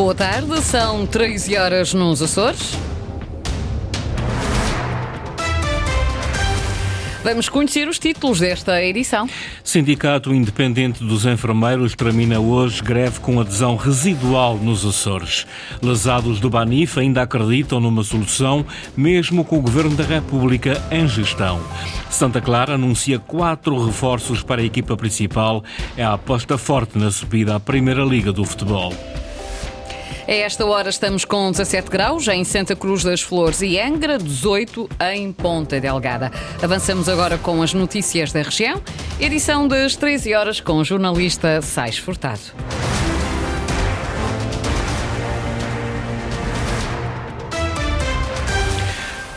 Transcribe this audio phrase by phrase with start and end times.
[0.00, 2.72] Boa tarde, são 13 horas nos Açores.
[7.22, 9.28] Vamos conhecer os títulos desta edição.
[9.62, 15.46] Sindicato Independente dos Enfermeiros termina hoje greve com adesão residual nos Açores.
[15.82, 18.64] Lesados do Banif ainda acreditam numa solução,
[18.96, 21.60] mesmo com o Governo da República em gestão.
[22.08, 25.62] Santa Clara anuncia quatro reforços para a equipa principal.
[25.94, 28.94] É a aposta forte na subida à Primeira Liga do Futebol.
[30.30, 34.88] A esta hora estamos com 17 graus em Santa Cruz das Flores e Angra, 18
[35.12, 36.30] em Ponta Delgada.
[36.62, 38.80] Avançamos agora com as notícias da região,
[39.18, 42.42] edição das 13 horas com o jornalista Sais Furtado.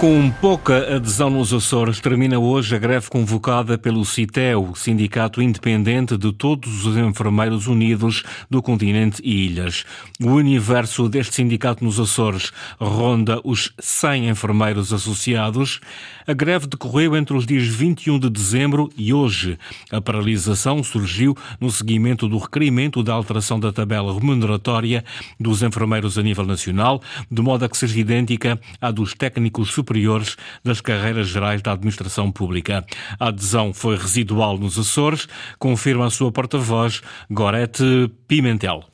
[0.04, 6.34] Com pouca adesão nos Açores, termina hoje a greve convocada pelo CITEU, Sindicato Independente de
[6.34, 9.86] Todos os Enfermeiros Unidos do Continente e Ilhas.
[10.22, 15.80] O universo deste sindicato nos Açores ronda os 100 enfermeiros associados.
[16.28, 19.58] A greve decorreu entre os dias 21 de dezembro e hoje.
[19.90, 25.06] A paralisação surgiu no seguimento do requerimento da alteração da tabela remuneratória
[25.40, 27.02] dos enfermeiros a nível nacional,
[27.32, 31.74] de modo a que seja idêntica à dos técnicos superiores superiores das carreiras gerais da
[31.74, 32.84] administração pública.
[33.20, 35.28] A adesão foi residual nos Açores,
[35.60, 38.86] confirma a sua porta-voz, Gorete Pimentel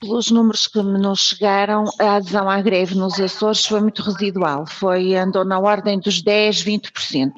[0.00, 5.14] pelos números que nos chegaram, a adesão à greve nos Açores foi muito residual, foi,
[5.14, 7.30] andou na ordem dos 10, 20%.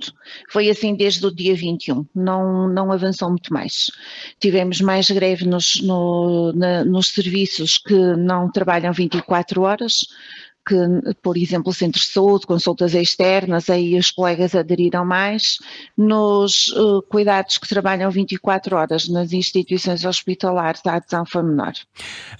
[0.50, 3.88] Foi assim desde o dia 21, não, não avançou muito mais.
[4.40, 10.04] Tivemos mais greve nos, no, na, nos serviços que não trabalham 24 horas,
[10.66, 10.76] que,
[11.22, 15.58] por exemplo, centros de saúde, consultas externas, aí os colegas aderiram mais.
[15.96, 21.72] Nos uh, cuidados que trabalham 24 horas nas instituições hospitalares, a adesão foi menor.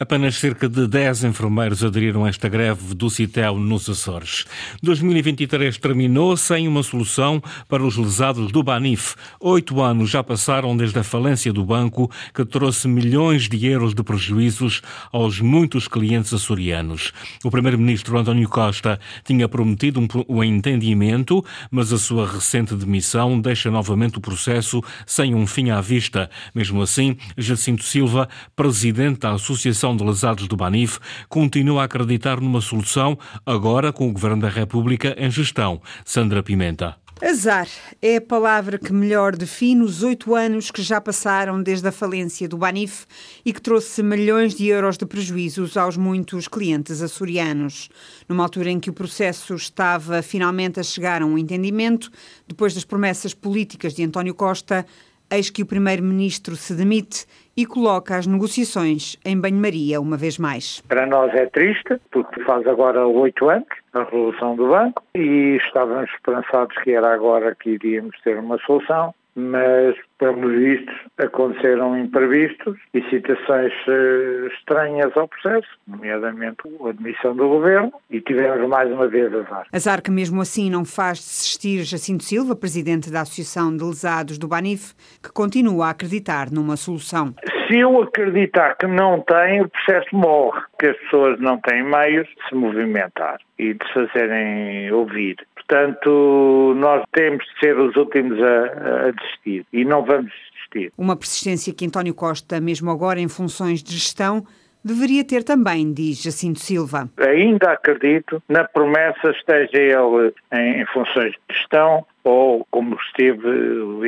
[0.00, 4.44] Apenas cerca de 10 enfermeiros aderiram a esta greve do CITEL nos Açores.
[4.83, 9.14] 2023 terminou sem uma solução para os lesados do Banif.
[9.39, 14.02] Oito anos já passaram desde a falência do banco, que trouxe milhões de euros de
[14.02, 17.12] prejuízos aos muitos clientes açorianos.
[17.45, 23.70] O primeiro-ministro António Costa tinha prometido um, um entendimento, mas a sua recente demissão deixa
[23.70, 26.30] novamente o processo sem um fim à vista.
[26.54, 32.60] Mesmo assim, Jacinto Silva, presidente da Associação de Lesados do Banif, continua a acreditar numa
[32.60, 35.80] solução, agora com o Governo da República em gestão.
[36.04, 37.05] Sandra Pimenta.
[37.22, 37.66] Azar
[38.02, 42.46] é a palavra que melhor define os oito anos que já passaram desde a falência
[42.46, 43.06] do Banif
[43.42, 47.88] e que trouxe milhões de euros de prejuízos aos muitos clientes açorianos.
[48.28, 52.10] Numa altura em que o processo estava finalmente a chegar a um entendimento,
[52.46, 54.84] depois das promessas políticas de António Costa,
[55.31, 57.27] eis que o primeiro-ministro se demite
[57.57, 60.81] e coloca as negociações em banho-maria uma vez mais.
[60.89, 66.11] Para nós é triste, porque faz agora oito anos a revolução do banco e estávamos
[66.11, 73.02] esperançados que era agora que iríamos ter uma solução mas, pelos vistos, aconteceram imprevistos e
[73.11, 79.33] situações uh, estranhas ao processo, nomeadamente a admissão do governo, e tivemos mais uma vez
[79.35, 79.67] azar.
[79.70, 84.48] Azar que, mesmo assim, não faz desistir Jacinto Silva, presidente da Associação de Lesados do
[84.48, 87.35] Banif, que continua a acreditar numa solução.
[87.69, 92.27] Se eu acreditar que não tem, o processo morre, que as pessoas não têm meios
[92.27, 95.36] de se movimentar e de se fazerem ouvir.
[95.68, 100.92] Portanto, nós temos de ser os últimos a, a desistir e não vamos desistir.
[100.96, 104.46] Uma persistência que António Costa, mesmo agora em funções de gestão,
[104.84, 107.10] deveria ter também, diz Jacinto Silva.
[107.18, 113.48] Ainda acredito na promessa, esteja ele em, em funções de gestão ou como esteve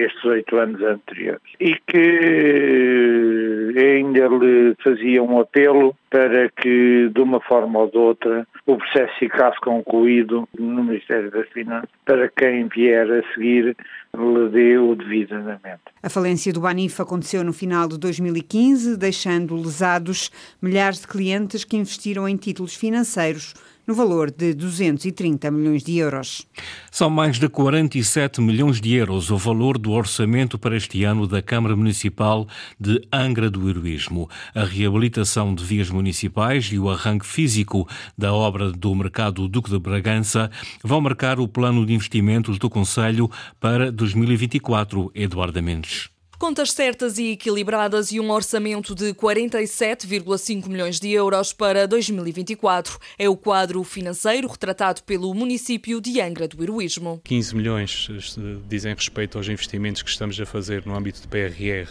[0.04, 1.40] estes oito anos anteriores.
[1.60, 8.44] E que ainda lhe fazia um apelo para que, de uma forma ou de outra,
[8.66, 13.76] o processo ficasse concluído no Ministério das Finanças, para quem vier a seguir
[14.16, 15.80] lhe dê o devido andamento.
[16.02, 21.76] A falência do Banif aconteceu no final de 2015, deixando lesados milhares de clientes que
[21.76, 23.54] investiram em títulos financeiros
[23.88, 26.46] no valor de 230 milhões de euros.
[26.90, 31.40] São mais de 47 milhões de euros o valor do orçamento para este ano da
[31.40, 32.46] Câmara Municipal
[32.78, 34.28] de Angra do Heroísmo.
[34.54, 39.78] A reabilitação de vias municipais e o arranque físico da obra do Mercado Duque de
[39.78, 40.50] Bragança
[40.84, 45.10] vão marcar o plano de investimentos do Conselho para 2024.
[45.14, 46.17] Eduardo Mendes.
[46.38, 52.98] Contas certas e equilibradas e um orçamento de 47,5 milhões de euros para 2024.
[53.18, 57.20] É o quadro financeiro retratado pelo município de Angra do Heroísmo.
[57.24, 61.90] 15 milhões eh, dizem respeito aos investimentos que estamos a fazer no âmbito de PRR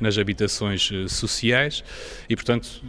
[0.00, 1.84] nas habitações eh, sociais
[2.28, 2.82] e, portanto,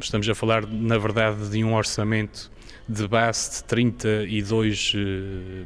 [0.00, 2.50] estamos a falar, na verdade, de um orçamento
[2.86, 4.98] de base de 32 eh,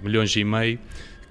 [0.00, 0.78] milhões e meio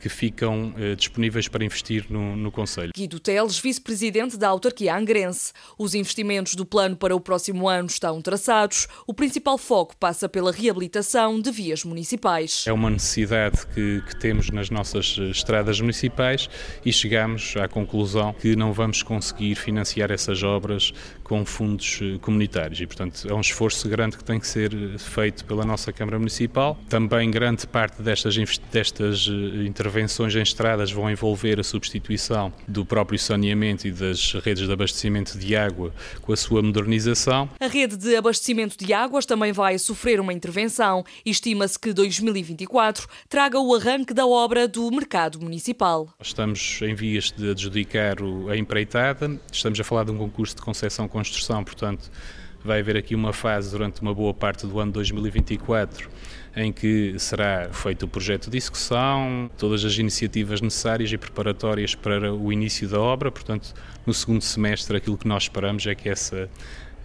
[0.05, 2.91] que ficam eh, disponíveis para investir no, no Conselho.
[2.95, 5.51] Guido Teles, vice-presidente da autarquia angrense.
[5.79, 8.87] Os investimentos do plano para o próximo ano estão traçados.
[9.07, 12.65] O principal foco passa pela reabilitação de vias municipais.
[12.67, 16.47] É uma necessidade que, que temos nas nossas eh, estradas municipais
[16.85, 20.93] e chegamos à conclusão que não vamos conseguir financiar essas obras
[21.25, 24.97] com fundos eh, comunitários e, portanto, é um esforço grande que tem que ser eh,
[24.97, 26.79] feito pela nossa Câmara Municipal.
[26.87, 28.37] Também grande parte destas,
[28.71, 34.67] destas intervenções intervenções em estradas vão envolver a substituição do próprio saneamento e das redes
[34.67, 37.49] de abastecimento de água com a sua modernização.
[37.59, 43.59] A rede de abastecimento de águas também vai sofrer uma intervenção estima-se que 2024 traga
[43.59, 46.07] o arranque da obra do mercado municipal.
[46.21, 48.17] Estamos em vias de adjudicar
[48.49, 50.61] a empreitada, estamos a falar de um concurso de
[51.15, 52.11] concessão-construção, portanto
[52.63, 56.09] vai haver aqui uma fase durante uma boa parte do ano 2024
[56.57, 62.33] em que será feito o projeto de execução, todas as iniciativas necessárias e preparatórias para
[62.33, 63.29] o início da obra.
[63.29, 63.73] Portanto,
[64.05, 66.49] no segundo semestre, aquilo que nós esperamos é que essa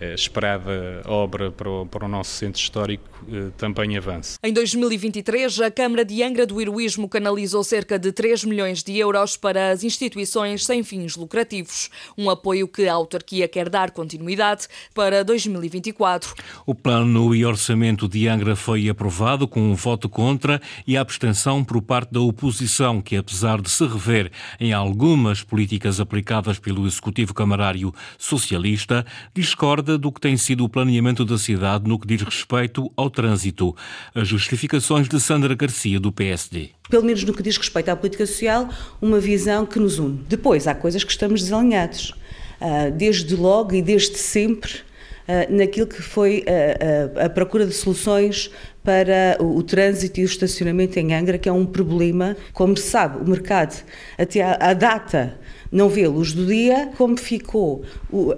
[0.00, 4.38] esperada obra para o, para o nosso centro histórico eh, também avance.
[4.42, 9.36] Em 2023, a Câmara de Angra do Heroísmo canalizou cerca de 3 milhões de euros
[9.36, 15.22] para as instituições sem fins lucrativos, um apoio que a autarquia quer dar continuidade para
[15.22, 16.34] 2024.
[16.64, 21.80] O plano e orçamento de Angra foi aprovado com um voto contra e abstenção por
[21.82, 27.92] parte da oposição, que apesar de se rever em algumas políticas aplicadas pelo Executivo Camarário
[28.18, 29.04] Socialista,
[29.34, 33.74] discorda do que tem sido o planeamento da cidade no que diz respeito ao trânsito.
[34.14, 36.70] As justificações de Sandra Garcia, do PSD.
[36.88, 38.68] Pelo menos no que diz respeito à política social,
[39.00, 40.24] uma visão que nos une.
[40.28, 42.14] Depois, há coisas que estamos desalinhados.
[42.60, 44.80] Ah, desde logo e desde sempre,
[45.48, 48.50] naquilo que foi a, a, a procura de soluções
[48.82, 52.36] para o, o, trânsito e o estacionamento em Angra, que é um problema.
[52.52, 53.84] Como se sabe, o mercado,
[54.18, 55.38] até à data
[55.72, 57.84] não vê luz do dia, como ficou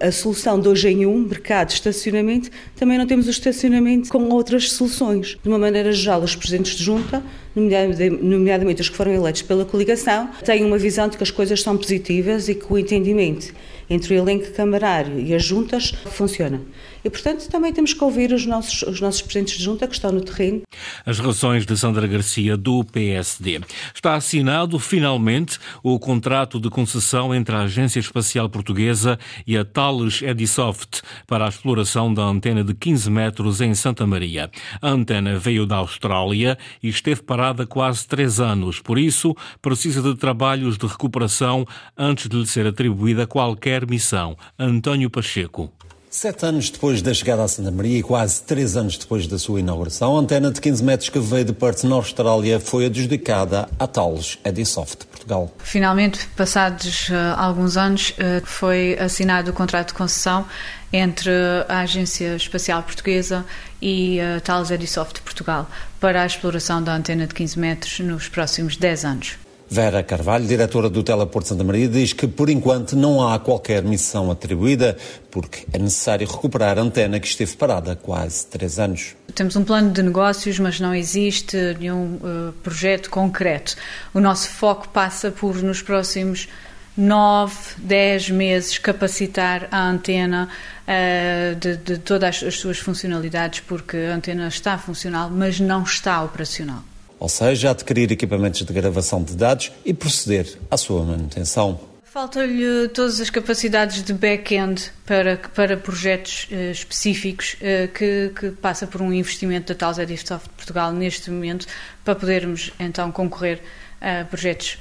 [0.00, 4.70] a solução de hoje em um, mercado estacionamento, também não temos o estacionamento com outras
[4.72, 5.38] soluções.
[5.42, 7.22] De uma maneira geral, os presidentes de junta,
[7.54, 11.76] nomeadamente os que foram eleitos pela coligação, têm uma visão de que as coisas são
[11.76, 13.54] positivas e que o entendimento
[13.88, 16.60] entre o elenco camarário e as juntas funciona.
[17.04, 20.12] E, portanto, também temos que ouvir os nossos, os nossos presidentes de junta que estão
[20.12, 20.62] no terreno.
[21.04, 23.60] As razões de Sandra Garcia, do PSD.
[23.94, 30.22] Está assinado, finalmente, o contrato de concessão entre a Agência Espacial Portuguesa e a Thales
[30.22, 34.50] Edisoft para a exploração da antena de 15 metros em Santa Maria.
[34.80, 40.14] A antena veio da Austrália e esteve parada quase três anos, por isso precisa de
[40.16, 41.66] trabalhos de recuperação
[41.96, 44.36] antes de lhe ser atribuída qualquer missão.
[44.58, 45.72] António Pacheco.
[46.14, 49.60] Sete anos depois da chegada a Santa Maria e quase três anos depois da sua
[49.60, 53.86] inauguração, a antena de 15 metros que veio de Perth, na Austrália, foi adjudicada à
[53.86, 55.50] Thales Edisoft Portugal.
[55.56, 60.44] Finalmente, passados uh, alguns anos, uh, foi assinado o contrato de concessão
[60.92, 61.30] entre
[61.66, 63.42] a Agência Espacial Portuguesa
[63.80, 65.66] e a uh, Thales Edisoft Portugal
[65.98, 69.41] para a exploração da antena de 15 metros nos próximos 10 anos.
[69.72, 74.30] Vera Carvalho, diretora do Teleporto Santa Maria, diz que por enquanto não há qualquer missão
[74.30, 74.98] atribuída,
[75.30, 79.16] porque é necessário recuperar a antena que esteve parada há quase três anos.
[79.34, 83.74] Temos um plano de negócios, mas não existe nenhum uh, projeto concreto.
[84.12, 86.50] O nosso foco passa por, nos próximos
[86.94, 90.50] 9, 10 meses, capacitar a antena
[90.82, 96.22] uh, de, de todas as suas funcionalidades, porque a antena está funcional, mas não está
[96.22, 96.84] operacional
[97.22, 101.78] ou seja, adquirir equipamentos de gravação de dados e proceder à sua manutenção.
[102.02, 108.88] Falta-lhe todas as capacidades de back-end para, para projetos uh, específicos uh, que, que, passa
[108.88, 111.68] por um investimento da Tals Edisoft Portugal neste momento
[112.04, 113.60] para podermos então concorrer
[114.00, 114.78] a projetos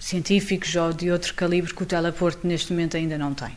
[0.00, 3.56] científicos ou de outro calibre que o Teleporto neste momento ainda não tem.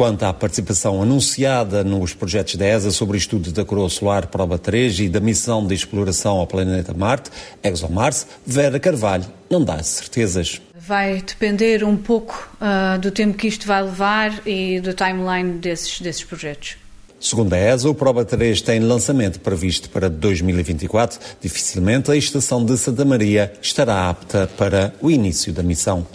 [0.00, 4.58] Quanto à participação anunciada nos projetos da ESA sobre o estudo da coroa solar Prova
[4.58, 7.30] 3 e da missão de exploração ao planeta Marte,
[7.62, 10.58] ExoMars, Vera Carvalho não dá certezas.
[10.74, 16.00] Vai depender um pouco uh, do tempo que isto vai levar e do timeline desses,
[16.00, 16.78] desses projetos.
[17.20, 21.20] Segundo a ESA, o Proba 3 tem lançamento previsto para 2024.
[21.38, 26.06] Dificilmente a estação de Santa Maria estará apta para o início da missão.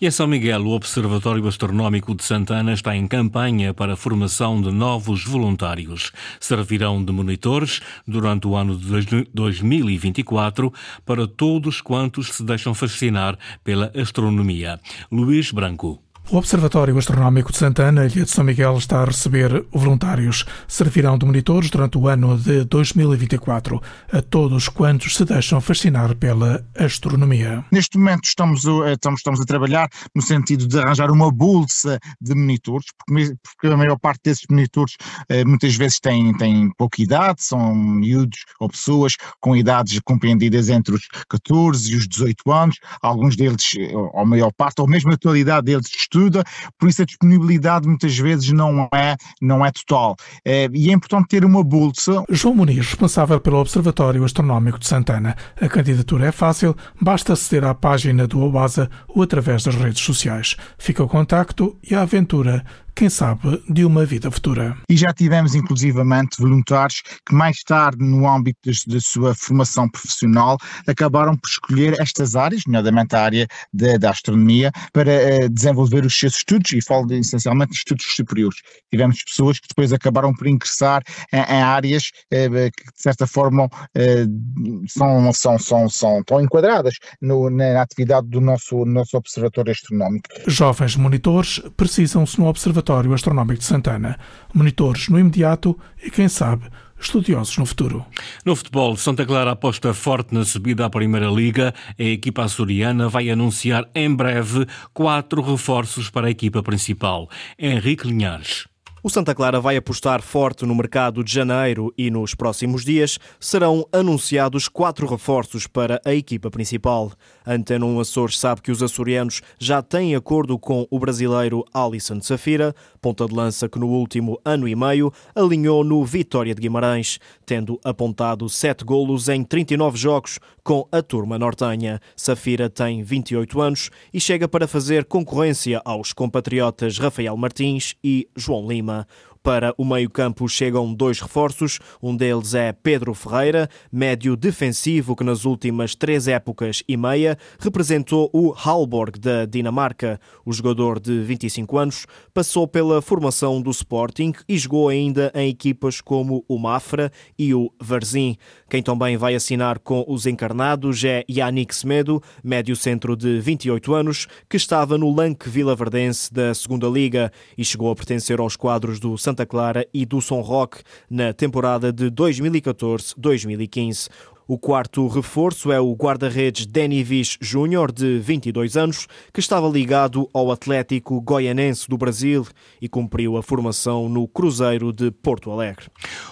[0.00, 4.62] E em São Miguel, o Observatório Astronómico de Santana está em campanha para a formação
[4.62, 6.12] de novos voluntários.
[6.38, 10.72] Servirão de monitores durante o ano de 2024
[11.04, 14.78] para todos quantos se deixam fascinar pela astronomia.
[15.10, 16.00] Luís Branco.
[16.30, 20.46] O Observatório Astronómico de Santana, Ilha de São Miguel, está a receber voluntários.
[20.66, 26.64] Servirão de monitores durante o ano de 2024 a todos quantos se deixam fascinar pela
[26.78, 27.62] astronomia.
[27.70, 32.86] Neste momento estamos, estamos, estamos a trabalhar no sentido de arranjar uma bolsa de monitores,
[33.06, 34.96] porque, porque a maior parte desses monitores
[35.28, 40.94] eh, muitas vezes têm, têm pouca idade, são miúdos ou pessoas com idades compreendidas entre
[40.94, 45.18] os 14 e os 18 anos, alguns deles, ou a maior parte, ou mesmo a
[45.18, 46.44] totalidade deles estuda,
[46.78, 50.14] por isso a disponibilidade muitas vezes não é, não é total.
[50.44, 52.24] É, e é importante ter uma bolsa.
[52.30, 55.36] João Muniz, responsável pelo Observatório Astronómico de Santana.
[55.60, 60.56] A candidatura é fácil, basta aceder à página do OASA ou através das redes sociais.
[60.78, 64.76] Fica o contacto e a aventura quem sabe, de uma vida futura.
[64.88, 71.36] E já tivemos, inclusivamente, voluntários que mais tarde, no âmbito da sua formação profissional, acabaram
[71.36, 76.36] por escolher estas áreas, nomeadamente a área da, da astronomia, para uh, desenvolver os seus
[76.36, 78.58] estudos, e falo de, essencialmente de estudos superiores.
[78.90, 83.64] Tivemos pessoas que depois acabaram por ingressar em, em áreas uh, que, de certa forma,
[83.64, 90.28] uh, são, são, são, são, estão enquadradas no, na atividade do nosso, nosso Observatório Astronómico.
[90.46, 94.18] Jovens monitores precisam-se no Observatório Observatório Astronómico de Santana.
[94.52, 96.64] Monitores no imediato e, quem sabe,
[97.00, 98.04] estudiosos no futuro.
[98.44, 101.72] No futebol, Santa Clara aposta forte na subida à Primeira Liga.
[101.98, 107.26] A equipa açoriana vai anunciar em breve quatro reforços para a equipa principal.
[107.58, 108.66] Henrique Linhares.
[109.02, 113.86] O Santa Clara vai apostar forte no mercado de janeiro e nos próximos dias serão
[113.92, 117.12] anunciados quatro reforços para a equipa principal.
[117.46, 122.74] Antena 1 Açores sabe que os açorianos já têm acordo com o brasileiro Alisson Safira,
[123.00, 127.78] ponta de lança que no último ano e meio alinhou no Vitória de Guimarães, tendo
[127.84, 132.00] apontado sete golos em 39 jogos com a turma nortenha.
[132.16, 138.66] Safira tem 28 anos e chega para fazer concorrência aos compatriotas Rafael Martins e João
[138.66, 139.06] Lima.
[139.44, 141.78] Para o meio-campo chegam dois reforços.
[142.02, 148.30] Um deles é Pedro Ferreira, médio defensivo que nas últimas três épocas e meia representou
[148.32, 150.18] o Halborg da Dinamarca.
[150.46, 156.00] O jogador de 25 anos passou pela formação do Sporting e jogou ainda em equipas
[156.00, 158.38] como o Mafra e o Varzim.
[158.74, 164.26] Quem também vai assinar com os encarnados é Yannick Semedo, médio centro de 28 anos,
[164.50, 168.98] que estava no Lanque Vila Verdense da Segunda Liga e chegou a pertencer aos quadros
[168.98, 174.08] do Santa Clara e do São Roque na temporada de 2014-2015.
[174.46, 180.28] O quarto reforço é o guarda-redes Danny Vish Júnior, de 22 anos, que estava ligado
[180.34, 182.46] ao Atlético Goianense do Brasil
[182.78, 185.86] e cumpriu a formação no Cruzeiro de Porto Alegre.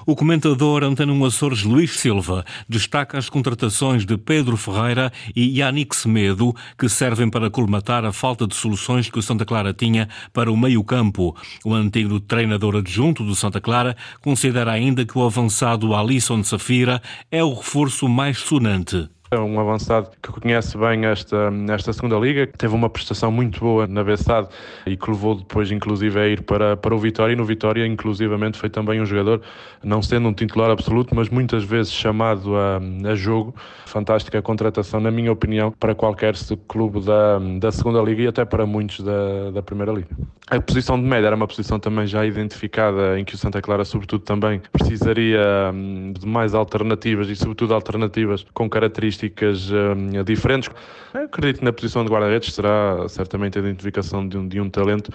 [0.05, 6.55] O comentador Antônio Açores Luís Silva destaca as contratações de Pedro Ferreira e Yannick Semedo,
[6.79, 10.57] que servem para colmatar a falta de soluções que o Santa Clara tinha para o
[10.57, 11.35] meio-campo.
[11.65, 17.01] O antigo treinador adjunto do Santa Clara considera ainda que o avançado Alisson Safira
[17.31, 18.97] é o reforço mais sonante.
[19.33, 23.61] É um avançado que conhece bem esta, esta segunda liga, que teve uma prestação muito
[23.61, 24.49] boa na Bessade
[24.85, 27.33] e que levou depois, inclusive, a ir para, para o Vitória.
[27.33, 29.41] E no Vitória, inclusivamente, foi também um jogador,
[29.83, 32.79] não sendo um titular absoluto, mas muitas vezes chamado a,
[33.11, 33.55] a jogo.
[33.87, 36.35] Fantástica contratação, na minha opinião, para qualquer
[36.69, 40.09] clube da, da segunda liga e até para muitos da, da primeira liga.
[40.51, 43.85] A posição de média era uma posição também já identificada, em que o Santa Clara,
[43.87, 45.41] sobretudo, também precisaria
[45.73, 50.71] hum, de mais alternativas e, sobretudo, alternativas com características características uh, diferentes.
[51.15, 54.69] Eu acredito que na posição de guarda-redes será certamente a identificação de um, de um
[54.69, 55.13] talento.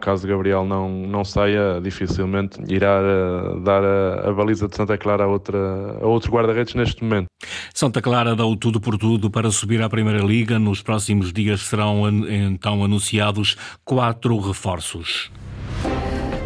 [0.00, 5.24] Caso Gabriel não, não saia, dificilmente irá uh, dar a, a, baliza de Santa Clara
[5.24, 5.58] a, outra,
[6.00, 7.26] a outro guarda-redes neste momento.
[7.74, 10.58] Santa Clara dá o tudo por tudo para subir à Primeira Liga.
[10.58, 15.30] Nos próximos dias serão então anunciados quatro reforços.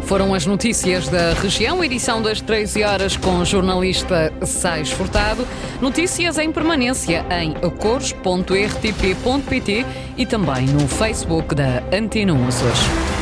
[0.05, 5.47] Foram as notícias da região, edição das 13 horas com o jornalista Sais Furtado.
[5.81, 8.25] Notícias em permanência em acores.rtp.pt
[10.15, 13.14] e também no Facebook da Antena Açores.